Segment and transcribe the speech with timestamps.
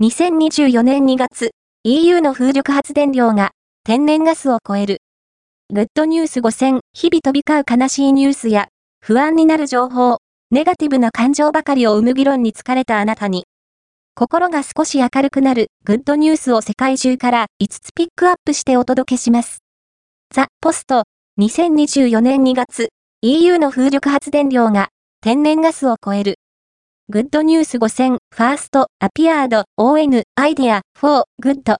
[0.00, 1.50] 2024年2月、
[1.82, 3.50] EU の風力発電量が
[3.82, 5.02] 天然ガスを超える。
[5.74, 8.68] グッドニュース5000、日々飛び交う悲しいニュースや、
[9.00, 10.18] 不安になる情報、
[10.52, 13.46] ネガティブな感情ばかりを生む議論に疲れたあなたに、
[14.14, 19.64] 心が少し明るくなるグッドニュースを世界中から5つピックアップしてお届けします。
[20.32, 21.06] ザ・ポスト、
[21.40, 22.90] 2024年2月、
[23.22, 24.90] EU の風力発電量が
[25.22, 26.36] 天然ガスを超える。
[27.10, 31.76] グッドニュース5000、ファースト、アピアード、ON、アイデア、フォー、グッド。